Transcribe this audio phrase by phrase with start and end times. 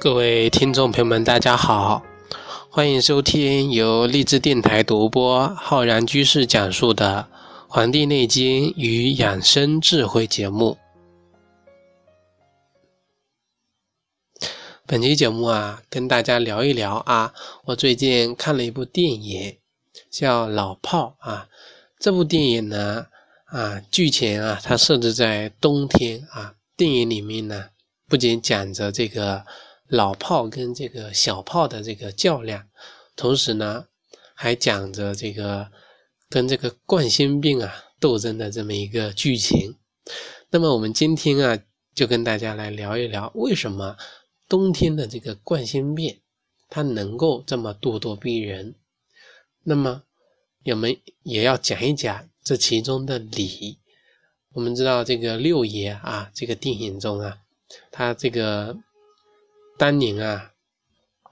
[0.00, 2.04] 各位听众朋友们，大家好，
[2.70, 7.26] 欢迎收听由励志电台独播、浩然居士讲述的
[7.68, 10.78] 《黄帝内经与养生智慧》节目。
[14.86, 19.58] 本期节目啊，跟大家聊一聊啊，我最近看了一部电影，
[20.12, 21.48] 叫《老炮》啊。
[21.98, 23.06] 这部电影呢，
[23.46, 26.54] 啊，剧情啊，它设置在冬天啊。
[26.76, 27.70] 电影里面呢，
[28.08, 29.44] 不仅讲着这个。
[29.88, 32.68] 老炮跟这个小炮的这个较量，
[33.16, 33.86] 同时呢，
[34.34, 35.70] 还讲着这个
[36.28, 39.76] 跟这个冠心病啊斗争的这么一个剧情。
[40.50, 41.58] 那么我们今天啊，
[41.94, 43.96] 就跟大家来聊一聊，为什么
[44.46, 46.20] 冬天的这个冠心病
[46.68, 48.74] 它能够这么咄咄逼人？
[49.62, 50.02] 那么
[50.66, 53.78] 我们也要讲一讲这其中的理。
[54.52, 57.38] 我们知道这个六爷啊，这个电影中啊，
[57.90, 58.76] 他这个。
[59.78, 60.52] 当年啊，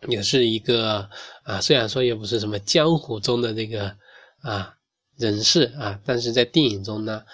[0.07, 1.11] 也是一个
[1.43, 3.97] 啊，虽然说也不是什么江湖中的这个
[4.43, 4.77] 啊
[5.17, 7.25] 人士啊，但是在电影中呢，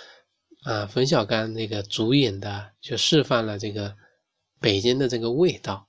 [0.65, 3.95] 啊，冯小刚那个主演的就释放了这个
[4.59, 5.87] 北京的这个味道，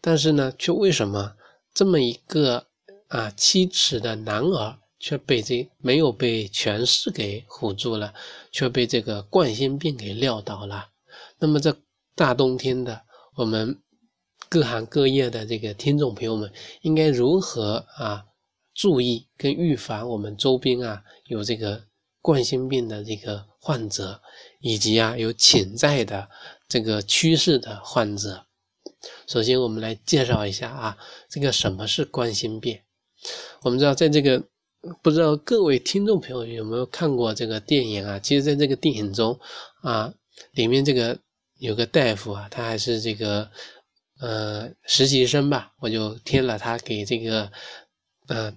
[0.00, 1.36] 但是呢，却为什么
[1.74, 2.66] 这么一个
[3.08, 8.14] 啊七尺的男儿却被这没有被权势给唬住了，
[8.50, 10.88] 却被这个冠心病给撂倒了？
[11.38, 11.76] 那么这
[12.14, 13.02] 大冬天的，
[13.34, 13.78] 我们。
[14.52, 18.26] 各行各业的这个听众朋友们，应该如何啊
[18.74, 21.84] 注意跟预防我们周边啊有这个
[22.20, 24.20] 冠心病的这个患者，
[24.60, 26.28] 以及啊有潜在的
[26.68, 28.44] 这个趋势的患者？
[29.26, 30.98] 首先，我们来介绍一下啊，
[31.30, 32.78] 这个什么是冠心病？
[33.62, 34.44] 我们知道，在这个
[35.00, 38.18] 不知道各位听众朋友有没有看过这个电影啊？
[38.18, 39.40] 其实，在这个电影中
[39.80, 40.12] 啊，
[40.50, 41.18] 里面这个
[41.56, 43.50] 有个大夫啊，他还是这个。
[44.22, 47.50] 呃，实习生吧，我就听了他给这个
[48.28, 48.54] 呃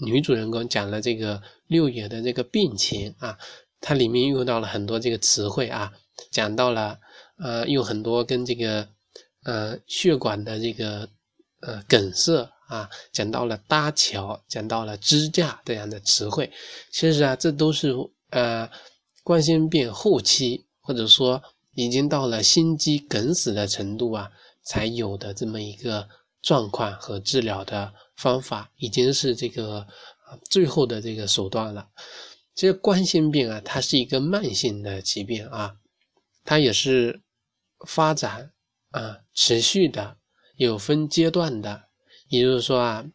[0.00, 3.36] 女主人公讲了这个六爷的这个病情啊，
[3.80, 5.92] 它里面用到了很多这个词汇啊，
[6.30, 7.00] 讲到了
[7.36, 8.88] 呃用很多跟这个
[9.42, 11.08] 呃血管的这个
[11.62, 16.52] 呃梗塞啊，讲到了搭桥，讲到了支架这样的词汇，
[16.92, 17.92] 其实啊，这都是
[18.30, 18.70] 呃
[19.24, 21.42] 冠心病后期或者说
[21.74, 24.30] 已经到了心肌梗死的程度啊。
[24.68, 26.06] 才有的这么一个
[26.42, 29.86] 状况和治疗的方法，已经是这个
[30.50, 31.88] 最后的这个手段了。
[32.54, 35.76] 这个冠心病啊，它是一个慢性的疾病啊，
[36.44, 37.22] 它也是
[37.86, 38.52] 发展
[38.90, 40.18] 啊持续的，
[40.56, 41.84] 有分阶段的。
[42.28, 43.06] 也就是说啊，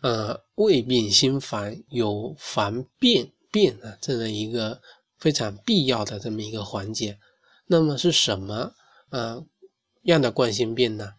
[0.00, 4.80] 呃，未病先防，有防变变啊，这么一个
[5.18, 7.18] 非常必要的这么一个环节。
[7.66, 8.72] 那么是什么？
[9.10, 9.44] 呃，
[10.02, 11.14] 样的冠心病呢？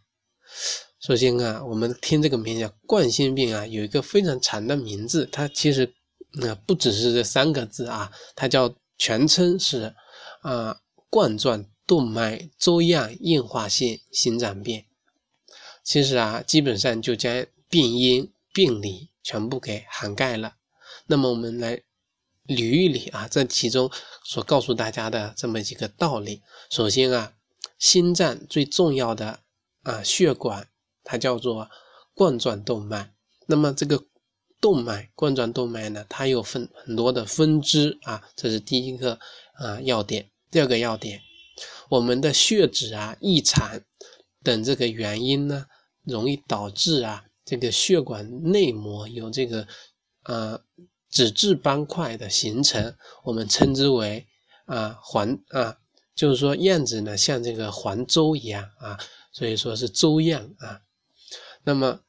[0.99, 5.93] 首先啊，我们听这个名叫冠心病啊，有一个非常长的名字，它其实
[6.33, 9.95] 那不只是这三个字啊，它叫全称是
[10.41, 14.85] 啊冠状动脉粥样硬化性心脏病。
[15.83, 20.55] 其实啊，基本上就将病因病理全部给涵盖了。
[21.07, 21.77] 那么我们来
[22.47, 23.89] 捋一捋啊，这其中
[24.23, 26.41] 所告诉大家的这么几个道理。
[26.69, 27.33] 首先啊。
[27.81, 29.39] 心脏最重要的
[29.81, 30.69] 啊血管，
[31.03, 31.67] 它叫做
[32.13, 33.15] 冠状动脉。
[33.47, 34.05] 那么这个
[34.61, 39.17] 动脉，冠状动脉呢，它有分很多的分支啊，这是第一个
[39.55, 40.29] 啊要点。
[40.51, 41.21] 第二个要点，
[41.89, 43.81] 我们的血脂啊异常
[44.43, 45.65] 等这个原因呢，
[46.03, 49.67] 容易导致啊这个血管内膜有这个
[50.25, 50.61] 呃
[51.09, 54.27] 脂质斑块的形成，我们称之为
[54.65, 55.79] 啊环啊。
[56.13, 58.99] 就是说样子呢像这个黄粥一样啊，
[59.31, 60.81] 所以说是粥样啊。
[61.63, 61.99] 那么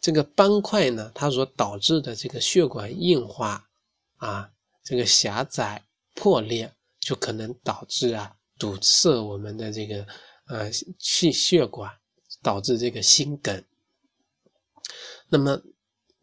[0.00, 3.68] 这个斑块呢，它所导致的这个血管硬化
[4.16, 4.50] 啊，
[4.82, 5.84] 这个狭窄
[6.14, 10.06] 破裂，就可能导致啊堵塞我们的这个
[10.46, 11.92] 呃气血管，
[12.42, 13.62] 导致这个心梗。
[15.28, 15.60] 那么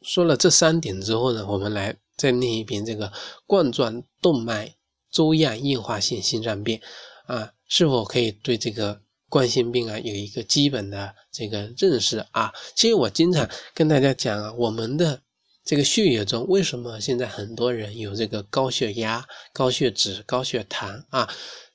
[0.01, 3.13] 说了这三点之后呢，我们来再念一遍这个
[3.45, 4.75] 冠状动脉
[5.11, 6.81] 粥样硬化性心脏病。
[7.27, 12.53] 啊，是否可以对这个冠心病啊有一个基本的这个认识啊？
[12.75, 15.21] 其实我经常跟大家讲啊，我们的
[15.63, 21.29] 这个血液中为什么现在很多人有这个高血压、高血脂、高血糖啊？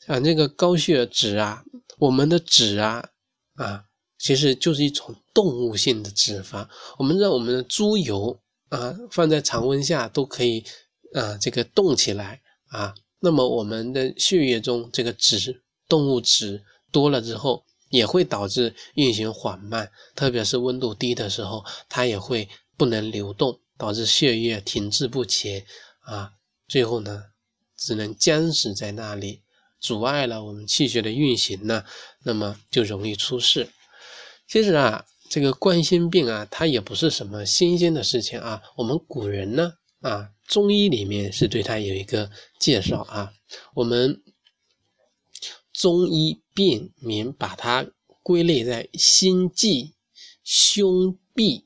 [0.06, 1.62] 啊，这个高血脂啊，
[1.99, 3.06] 我们的脂啊
[3.56, 3.84] 啊，
[4.19, 6.66] 其实就是一种动物性的脂肪。
[6.99, 8.40] 我们知道我们的猪油
[8.70, 10.64] 啊，放在常温下都可以
[11.12, 12.40] 啊，这个冻起来
[12.70, 12.94] 啊。
[13.24, 25.64] 那么我们的血液中这个脂，动物脂多了之后，也会导致运行缓慢，特别是温度低的时候，它也会不能流动，导致血液停滞不前
[26.00, 26.32] 啊，
[26.66, 27.22] 最后呢，
[27.76, 29.42] 只能僵死在那里，
[29.78, 31.84] 阻碍了我们气血的运行呢，
[32.25, 33.68] 那么就容易出事。
[34.48, 43.32] 其实啊，这个冠心病啊，它也不是什么新鲜的事情啊，我们古人呢啊，中医里面是对它有一个介绍啊，
[43.75, 44.22] 我们。
[45.72, 47.90] 中医辨明把它
[48.22, 49.94] 归类在心悸、
[50.44, 51.64] 胸痹、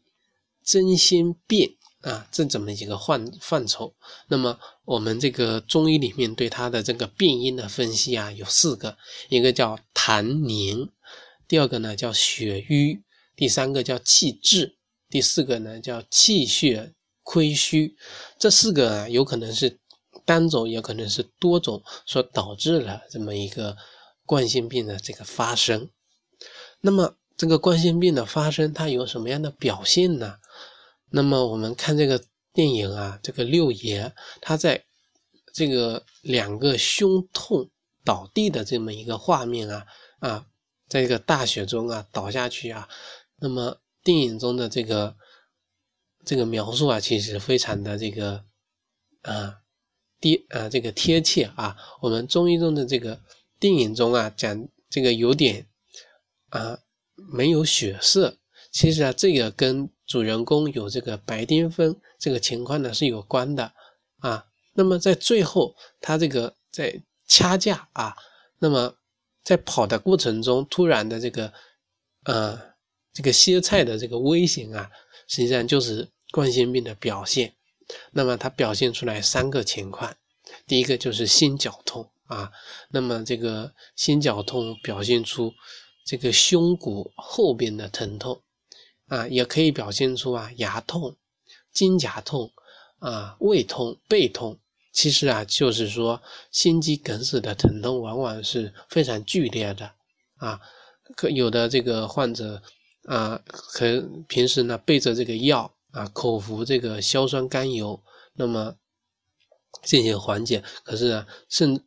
[0.62, 3.96] 真心变啊，这这么一个范范畴。
[4.28, 8.96] 那么我们这个中医里面对它的这个病因的分析啊，有四个，
[9.28, 10.88] 一个叫痰凝，
[11.48, 13.02] 第二个呢叫血瘀，
[13.34, 14.76] 第三个叫气滞，
[15.10, 16.94] 第四个呢叫气血
[17.26, 17.94] 亏虚。
[18.38, 19.78] 这四个啊，有可能是
[20.24, 23.76] 单种，也可能是多种所导致了这么一个。
[24.28, 25.88] 冠心病的这个发生，
[26.80, 30.38] 那么这个冠心病的发生，它有什么样的表现呢？
[31.10, 32.20] 那么我们看这个
[32.52, 34.84] 电影啊，这个六爷他在
[35.54, 37.70] 这个两个胸痛
[38.04, 39.86] 倒地的这么一个画面啊
[40.18, 40.46] 啊，
[40.88, 42.88] 在这个大雪中啊倒下去啊，
[43.38, 45.14] 那么电影中的这个
[46.26, 48.44] 这个描述啊，其实非常的这个
[49.22, 49.60] 啊
[50.20, 53.18] 贴啊这个贴切啊，我们中医中的这个。
[53.58, 55.66] 电影中啊，讲这个有点
[56.50, 56.78] 啊
[57.14, 58.36] 没有血色，
[58.70, 63.72] 其实啊，这个跟主人公有这个白癜风这个情况呢是有关的
[64.18, 64.44] 啊。
[64.74, 68.14] 那么在最后，他这个在掐架啊，
[68.58, 68.94] 那么
[69.42, 71.50] 在跑的过程中，突然的这个
[72.24, 72.60] 呃
[73.14, 74.90] 这个歇菜的这个危险啊，
[75.28, 76.06] 实际上就是
[76.36, 77.54] 冠心病的表现。
[78.12, 80.14] 那么它表现出来三个情况，
[80.66, 82.10] 第一个就是心绞痛。
[82.26, 82.50] 啊，
[82.90, 85.54] 那么这个心绞痛表现出
[86.04, 88.42] 这个胸骨后边的疼痛，
[89.06, 91.14] 啊，也可以表现出啊牙痛、
[91.72, 92.50] 肩胛痛、
[92.98, 94.58] 啊胃痛、背痛。
[94.92, 99.92] 其实啊，就是说心肌梗死的疼痛往往是非常剧烈的
[100.38, 100.60] 啊。
[101.14, 102.60] 可有的这个患者
[103.04, 108.02] 啊，可平时呢备着这个药啊，口服这个硝酸甘油，
[108.34, 108.76] 那么
[109.82, 110.62] 进行缓解。
[110.84, 111.82] 可是呢，甚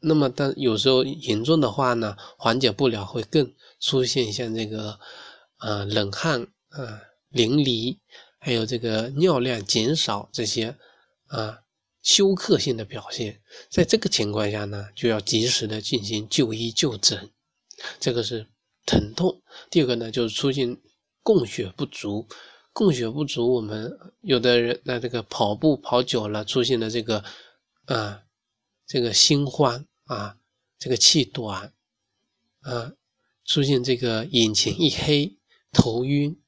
[0.00, 4.98] 那么，但有时候严重的话呢，缓解不了，会更出现像这个，
[5.60, 7.98] 呃，冷汗啊、淋漓，
[8.40, 10.76] 还有这个尿量减少这些
[11.28, 11.60] 啊
[12.02, 13.40] 休克性的表现。
[13.70, 17.30] 在这个情况下呢，就要及时的进行就医就诊。
[18.00, 18.48] 这个是
[18.84, 19.40] 疼痛。
[19.70, 20.76] 第二个呢，就是出现
[21.22, 22.26] 供血不足。
[22.74, 27.24] 供血不足，我们有的人那这个跑步跑久了，出现了这个
[27.86, 28.24] 啊
[28.86, 29.86] 这个心慌。
[30.06, 30.36] 啊，
[30.78, 31.72] 这个气短，
[32.60, 32.92] 啊，
[33.46, 35.34] 出现这个眼前一黑、
[35.72, 36.38] 头晕、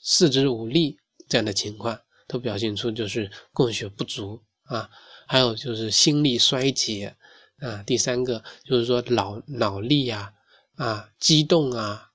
[0.00, 4.88] 四肢无力这样的情况，都表现出就是供血不足啊。
[5.26, 7.14] 还有就是心力衰竭
[7.58, 7.82] 啊。
[7.82, 10.32] 第三个就是说脑脑力呀，
[10.76, 12.10] 啊，激动啊，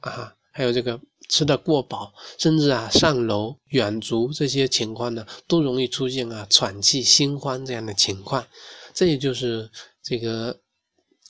[0.00, 8.46] 啊，还有这个吃的过饱，甚至啊上楼远足这些情况呢，都容易出现啊喘气、心慌这样的情况。
[8.94, 9.70] 这也就是
[10.02, 10.60] 这个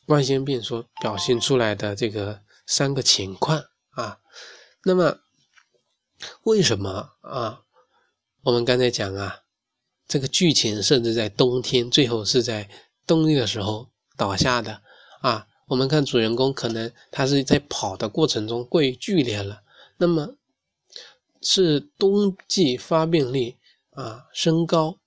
[0.07, 4.21] 冠心病所表现出来的这个三个情况啊。
[4.85, 5.19] 那么
[6.45, 7.63] 为什么啊？
[8.43, 9.41] 我们刚才讲啊，
[10.07, 12.71] 这个剧情设置在冬天，最后是在
[13.07, 14.81] 冬日的时候倒下的
[15.21, 15.47] 啊。
[15.67, 19.61] 我们看主人公可能他是在跑的过程中过于剧烈了，
[19.99, 20.37] 那么
[21.43, 23.59] 是冬季发病率
[23.91, 24.99] 啊升高。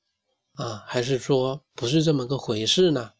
[0.56, 3.14] 啊，还是说不是这么个回事呢？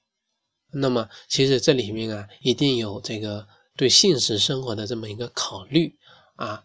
[0.72, 5.98] 那么其实这里面啊，一定有这个对现实生活的这么一个考虑
[6.36, 6.64] 啊。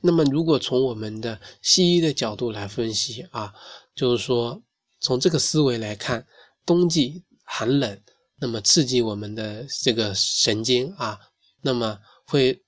[0.00, 3.54] 那么如果从我们的西医的角度来分析啊，
[3.94, 4.60] 就是说
[5.00, 6.26] 从这个思维来看，
[6.66, 8.02] 冬季寒冷，
[8.40, 11.20] 那么刺激我们的这个神经啊，
[11.60, 12.64] 那么会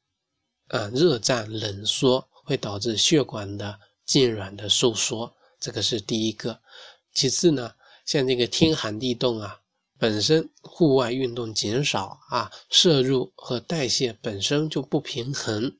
[0.72, 6.58] 啊热胀冷缩，会导致血管的痉挛的收缩，这个是第一个。
[7.14, 7.72] 其次呢，
[8.06, 9.60] 像这个天寒地冻啊，
[9.98, 15.76] 本身户外运动减少啊，摄入和代谢本身就不平衡，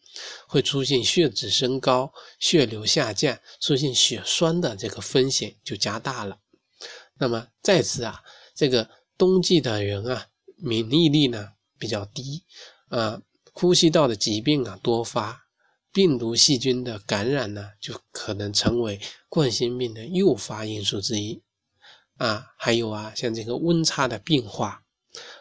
[0.46, 6.38] 会出现血脂升高、血流下降，出现血栓的这个风险就加大了。
[7.16, 8.22] 那么再次啊，
[8.54, 10.26] 这个冬季的人啊，
[10.58, 12.44] 免疫力呢比较低
[12.88, 13.22] 啊，
[13.52, 15.40] 呼吸道的疾病啊多发。
[15.94, 21.42] 病毒细菌的感染呢，就可能成为冠心病的诱发因素之一
[22.16, 22.46] 啊。
[22.56, 24.82] 还有啊，像这个温差的变化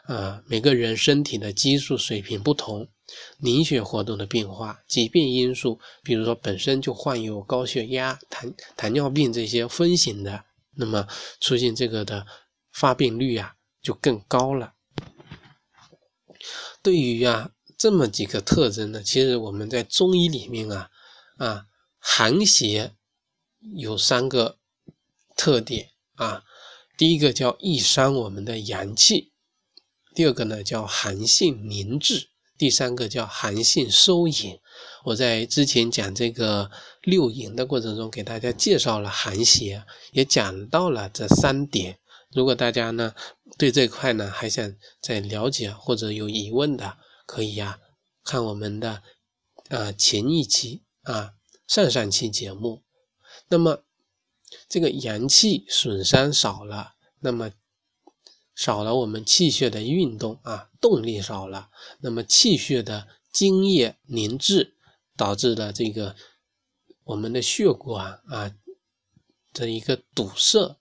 [0.03, 2.89] 啊，每个人身体的激素水平不同，
[3.38, 10.44] 凝血活动的变化、疾病因素，比如说本身就患有高血压、糖糖尿病这些风险的，
[10.75, 11.08] 那么
[11.39, 12.27] 出现这个的
[12.74, 14.74] 发病率啊就更高了。
[16.84, 20.91] 对于啊这么几个特征呢，其实我们在中医里面啊
[21.38, 21.65] 啊
[21.97, 22.93] 寒邪
[23.73, 24.59] 有三个
[25.35, 26.43] 特点啊，
[26.95, 29.31] 第一个叫易伤我们的阳气，
[30.13, 34.59] 第二个呢叫寒性凝滞，第三个叫寒性收引。
[35.05, 36.69] 我在之前讲这个
[37.01, 41.97] 六淫的过程中，给大家介绍了寒邪，也讲到了这三点。
[42.31, 43.15] 如果大家呢
[43.57, 47.00] 对这块呢还想再了解或者有疑问的，
[47.31, 47.79] 可以呀
[48.25, 49.03] 看我们的
[49.69, 51.35] 啊前一期啊
[51.65, 52.83] 上上期节目。
[53.47, 53.85] 那么
[54.67, 57.53] 这个阳气损伤少了，那么
[58.53, 61.69] 少了我们气血的运动啊动力少了，
[62.01, 64.75] 那么气血的津液凝滞，
[65.15, 66.17] 导致的这个
[67.05, 68.53] 我们的血管啊
[69.53, 70.77] 的一个堵塞。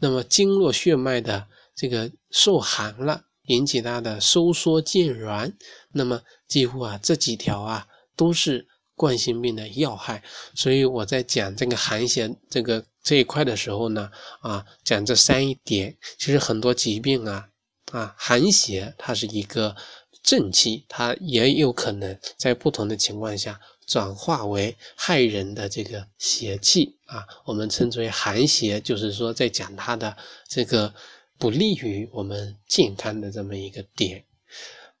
[0.00, 5.52] 那么经络血脉的这个受寒了，引起它的收缩渐软。
[5.92, 7.86] 那么几乎啊这几条啊
[8.16, 10.22] 都是冠心病的要害。
[10.54, 14.10] 所以我在讲这个寒邪这个这一块的时候呢，
[14.40, 17.48] 啊讲这三一点，其实很多疾病啊
[17.92, 19.76] 啊寒邪它是一个
[20.22, 23.60] 正气，它也有可能在不同的情况下。
[23.86, 30.16] 转化为害人的这个邪气啊，我们称之为寒邪，就是说在讲它的
[30.48, 30.94] 这个
[31.38, 34.24] 不利于我们健康的这么一个点。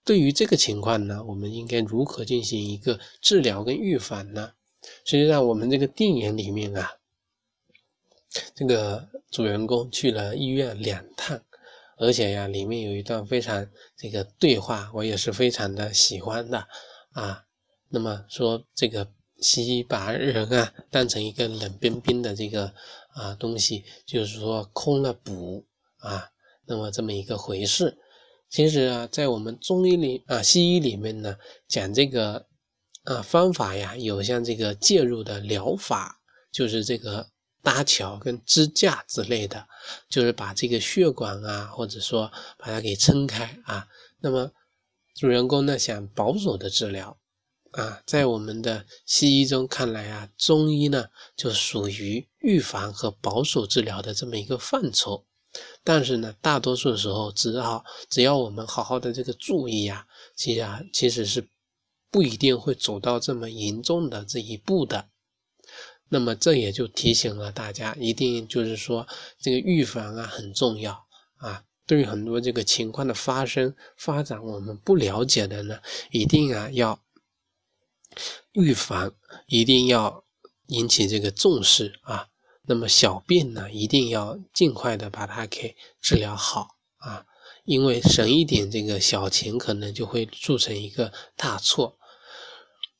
[0.04, 4.52] 对于这个情况呢，我们应该如何进行一个治疗跟预防呢？
[5.06, 6.98] 实际上，我们这个电影里面啊，
[8.54, 11.40] 这个主人公去了医院两趟，
[11.96, 16.68] 而且呀，里面有一段非常这个对话，我也是非常的喜欢的
[17.12, 17.44] 啊。
[17.88, 22.74] 那么说，这个西医把人啊当成一个冷冰冰的这个
[23.14, 25.64] 啊东西，就是说空了补
[26.04, 26.30] 啊，
[26.66, 27.98] 那么这么一个回事。
[28.48, 32.46] 其实啊，在我们中医里啊，西医里面呢，讲这个
[33.04, 36.20] 啊方法呀，有像这个介入的疗法，
[36.52, 37.28] 就是这个
[37.62, 39.66] 搭桥跟支架之类的，
[40.08, 43.88] 就是把这个血管啊，或者说把它给撑开啊。
[44.20, 44.52] 那么
[45.14, 47.18] 主人公呢，想保守的治疗。
[47.72, 51.06] 啊，在我们的西医中看来啊，中医呢
[51.36, 55.26] 就属于预防和保守治疗的这么一个范畴。
[55.84, 61.46] 但是呢，大多数时候，只要只要我们好好的这个注意呀，其实啊，其实是
[62.10, 65.08] 不一定会走到这么严重的这一步的。
[66.08, 69.06] 那么这也就提醒了大家，一定就是说
[69.38, 71.62] 这个预防啊很重要啊。
[71.86, 75.78] 对于很多这个情况的发生发展，我们不了解的呢，
[76.10, 76.98] 一定啊要。
[78.52, 79.12] 预防
[79.48, 80.24] 一定要
[80.68, 82.28] 引起这个重视啊，
[82.66, 87.26] 那么小病呢，一定要尽快的把它给治疗好啊，
[87.64, 91.98] 因为省一点这个小钱，可能就会铸成一个大错。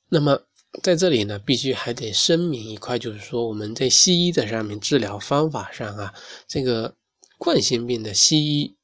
[0.09, 0.43] 那么
[0.83, 6.15] 在这里呢，必须还得声明一块，就是说我们在西医的上面治疗方法上啊，
[6.47, 6.95] 这个
[7.39, 8.77] 冠心病的西医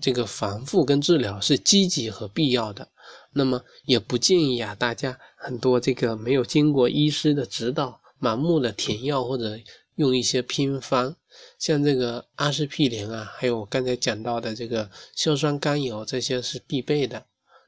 [0.00, 2.88] 这个防护跟治疗是积极和必要的。
[3.32, 9.58] 那么也不建议啊，大家很多这个没有经过医师的指导，盲目的填药或者
[9.96, 11.16] 用一些偏方，
[11.58, 17.26] 像这个阿司匹林啊，还有我刚才讲到的这个硝酸甘油，这些是必备的。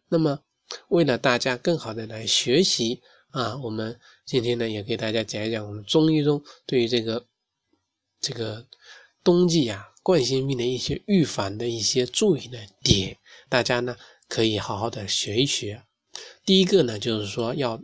[0.08, 0.40] 那么
[0.88, 7.26] 为了大家更好的来学习啊，我们今天呢也给大家讲一讲我们中医中对于这个
[8.20, 8.66] 这个
[9.22, 13.18] 冬季啊冠心病的一些预防的一些注意的点，
[13.48, 13.96] 大家呢。
[14.30, 15.84] 可以好好的学一学。
[16.44, 17.80] 第一个呢，就是说要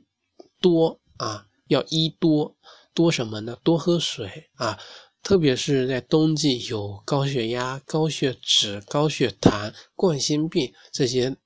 [0.60, 2.54] 多啊，要一多
[2.94, 3.58] 多什么呢？
[3.62, 4.78] 多喝水啊，
[5.22, 11.36] 特别是在冬季有高血压、高血脂、高血糖、冠心病这些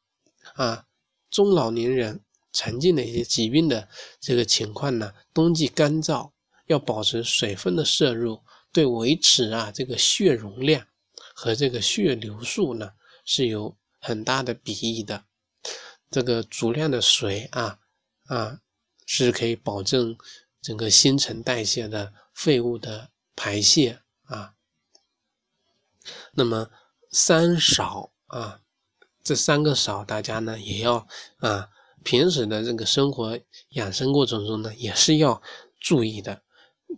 [0.54, 0.84] 啊
[1.30, 2.20] 中老年人
[2.52, 3.88] 常见的一些疾病的
[4.20, 6.30] 这个情况呢，冬季干燥，
[6.66, 8.40] 要保持水分的摄入，
[8.72, 10.86] 对维持啊这个血容量
[11.34, 12.92] 和这个血流速呢
[13.24, 13.76] 是有。
[14.00, 15.24] 很大的裨益的，
[16.08, 17.80] 这个足量的水啊
[18.26, 18.60] 啊，
[19.06, 20.16] 是可以保证
[20.60, 24.54] 整个新陈代谢的废物的排泄啊。
[26.32, 26.70] 那么
[27.10, 28.60] 三少啊，
[29.22, 31.06] 这三个少，大家呢也要
[31.38, 31.68] 啊，
[32.02, 33.38] 平时的这个生活
[33.70, 35.42] 养生过程中呢也是要
[35.80, 36.42] 注意的。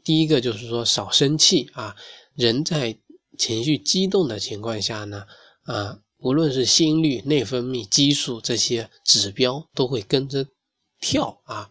[0.05, 1.97] 第一个就是说少生气啊，
[2.35, 2.99] 人在
[3.39, 5.27] 情绪激动的情况下呢
[5.63, 6.01] 啊。
[6.23, 10.47] 无论是心率、内分泌、激素这些指标都会跟着
[11.01, 11.71] 跳啊。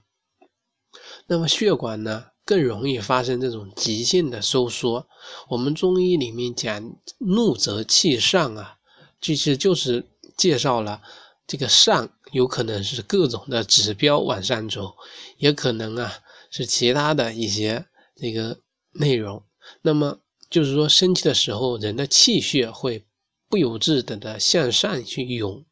[1.29, 5.07] 那么血管呢，更容易发生这种急性的收缩。
[5.47, 8.77] 我们中医里面讲怒则气上啊，
[9.21, 10.99] 其实就是介绍了
[11.45, 14.95] 这个上有可能是各种的指标往上走，
[15.37, 16.11] 也可能啊
[16.49, 18.57] 是其他的一些这个
[18.93, 19.43] 内容。
[19.83, 20.19] 那么
[20.49, 23.05] 就是说，生气的时候，人的气血会
[23.47, 25.63] 不由自主的向上去涌，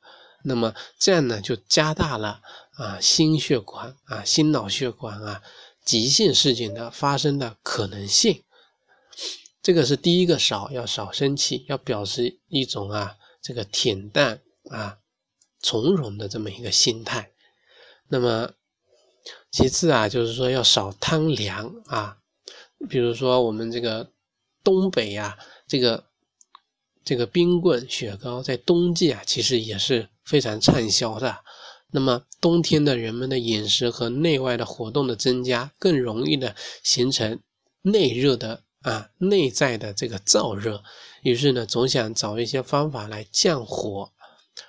[0.43, 2.41] 那么这样呢，就加大了
[2.75, 5.41] 啊心血管啊心脑血管啊
[5.83, 8.43] 急性事情的发生的可能性。
[9.61, 14.99] 这个是第一个少，要少生气，要表示一种啊这个恬淡啊
[15.59, 17.31] 从容的这么一个心态。
[18.07, 18.51] 那么
[19.51, 22.17] 其次啊，就是说要少贪凉啊，
[22.89, 24.11] 比如说我们这个。
[24.63, 26.03] 东北呀，这个
[27.05, 31.37] 这个冰棍、雪糕在冬季啊，其实也是非常畅销的。
[31.91, 37.39] 那么冬天的人们的饮食和内外的活动的增加，更容易的形成
[37.81, 40.83] 内热的啊内在的这个燥热。
[41.23, 44.11] 于是呢，总想找一些方法来降火，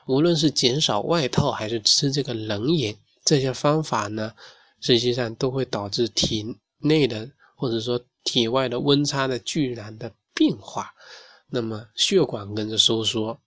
[0.06, 4.32] 无论是减少外套还是吃这个冷饮，这些方法呢，
[4.80, 8.00] 实际上都会导致体内的或者说。
[8.24, 10.92] 体外的温差的巨然的变化，
[11.48, 13.40] 那么血管跟着收缩，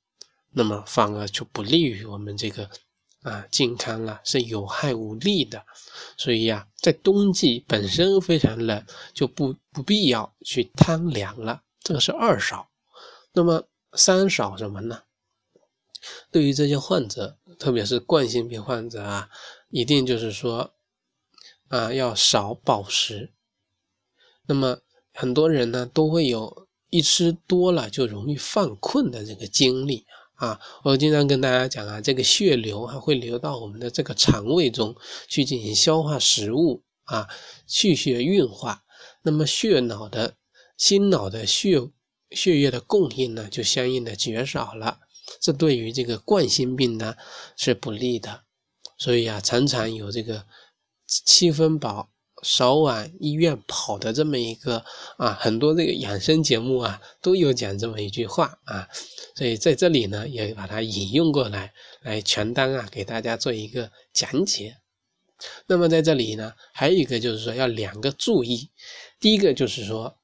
[0.52, 2.70] 那么反而就不利于我们这个
[3.22, 5.66] 啊健康了，是有害无利的。
[6.18, 11.64] 所以呀，在冬季本身非常冷，就不不必要去贪凉了。
[11.82, 12.70] 这个是二少。
[13.34, 15.04] 那么三少什么呢？
[16.32, 19.30] 对于这些患者，特别是冠心病患者啊，
[19.70, 20.74] 一定就是说
[21.70, 23.32] 啊要少饱食。
[24.48, 24.80] 那么
[25.14, 30.21] 很多人呢都会有一吃多了就容易犯困的这个经历啊。
[30.42, 34.96] 啊我经常跟大家讲啊，这个血流还会流到我们的这个肠胃中
[35.28, 37.30] 去进行消化食物啊，
[37.68, 38.84] 气血运化。
[39.22, 40.34] 那么血脑的
[40.78, 41.80] 心脑的血
[42.32, 45.02] 血液的供应呢，就相应的减少了。
[45.40, 47.16] 这对于这个冠心病呢
[47.56, 48.42] 是不利的。
[48.98, 50.48] 所以啊，常常有这个
[51.06, 52.10] 七分饱。
[52.42, 54.84] 少往医院跑的这么一个
[55.18, 58.88] 啊，很多这个养生节目啊都有讲这么一句话啊，
[59.36, 64.78] 所以在这里呢也把它引用过来，来全当啊给大家做一个讲解。
[65.68, 68.70] 那么在这里呢，还有一个就是说要两个注意，
[69.20, 70.18] 第一个就是说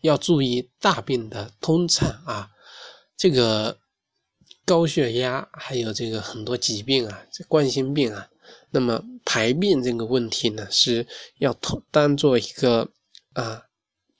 [0.00, 2.50] 要注意大病的通畅啊，
[3.16, 3.78] 这个
[4.64, 8.28] 高血压还有这个很多疾病啊，这冠心病啊。
[8.70, 11.06] 那么排便这个问题呢，是
[11.38, 12.90] 要当当做一个
[13.32, 13.64] 啊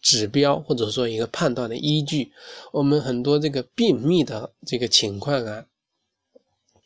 [0.00, 2.32] 指标，或者说一个判断的依据。
[2.72, 5.66] 我们很多这个便秘的这个情况啊，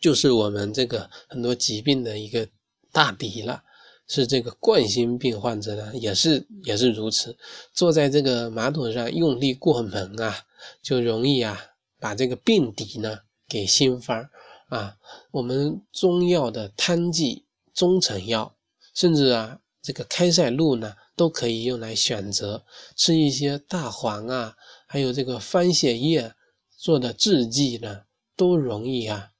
[0.00, 2.48] 就是我们这个很多疾病的一个
[2.92, 3.62] 大敌了。
[4.06, 7.34] 是这个冠心病患者呢，也是也是如此。
[7.72, 10.40] 坐在这个马桶上用力过猛啊，
[10.82, 11.58] 就容易啊
[11.98, 14.28] 把这个病敌呢给掀翻
[14.74, 14.96] 啊。
[15.30, 17.42] 我们中药的汤剂。
[17.74, 18.56] 中成药，
[18.94, 24.56] 甚至啊，这个开塞露呢，都可以用来选择吃一些大黄啊，
[24.86, 26.36] 还有这个番泻叶
[26.76, 28.04] 做的制剂呢，
[28.36, 29.32] 都容易啊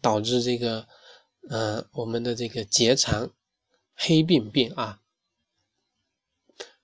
[0.00, 0.86] 导致这个
[1.48, 3.32] 呃我们的这个结肠
[3.96, 5.00] 黑病变啊。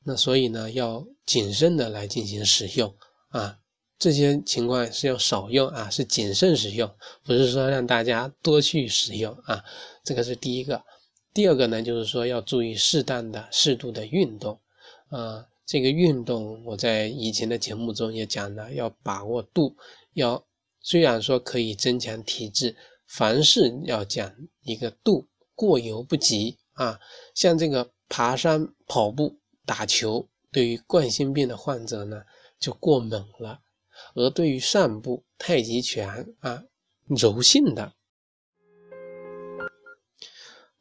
[0.02, 2.92] 那所以呢，要谨慎的来进行使用
[3.28, 3.60] 啊，
[4.02, 9.62] 这些情况是要少用啊，是谨慎使用，不是说让大家多去使用啊。
[10.02, 10.82] 这个是第一个，
[11.32, 14.58] 第二个呢，就是说要注意适当的、适度的运动，
[15.10, 19.76] 啊，这个运动我在以前的节目中也讲了，要把握度，
[20.14, 20.44] 要
[20.80, 22.74] 虽然说可以增强体质，
[23.06, 24.34] 凡事要讲
[24.64, 26.98] 一个度，过犹不及啊。
[27.36, 32.20] 像这个爬山、跑步、打球，对于冠心病的患者呢，
[32.58, 33.60] 就过猛了；
[34.14, 36.62] 而对于上部、太极拳啊，
[37.06, 37.92] 柔性的。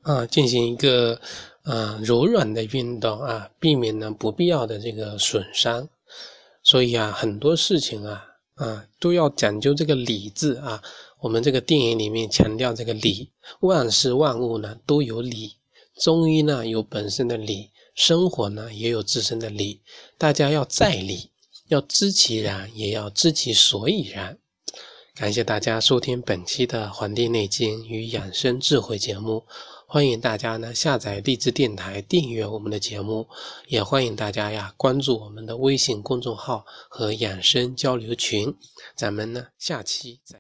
[0.02, 1.22] 啊，进行一个
[1.64, 5.88] 啊柔软的运动啊，避免呢不必要的这个损伤。
[6.64, 10.82] 所以啊，很多事情啊啊都要讲究这个理字啊。
[11.20, 15.58] 我们这个电影里面强调这个理，万事万物呢都有理。
[15.96, 19.82] 中医呢有本身的理，生活呢也有自身的理。
[20.18, 21.31] 大家要在理，
[21.72, 24.38] 要知其然，也要知其所以然。
[25.16, 29.46] 感谢大家收听本期的《黄帝内经与养生智慧》节目。
[29.88, 33.26] 欢迎大家呢下载荔枝电台订阅我们的节目，
[33.68, 38.54] 也欢迎大家呀关注我们的微信公众号和养生交流群。
[38.94, 40.30] 咱们呢下期再。